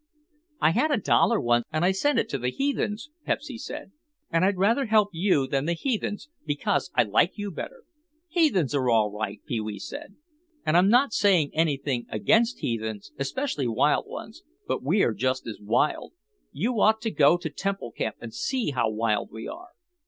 [0.59, 3.91] "I had a dollar once and I sent it to the heathens," Pepsy said,
[4.31, 7.83] "and I'd rather help you than the heathens, because I like you better."
[8.27, 10.15] "Heathens are all right," Pee wee said,
[10.65, 16.13] "and I'm not saying anything against heathens, especially wild ones, but we're just as wild.
[16.51, 19.69] You ought to go to Temple Camp and see how wild we are."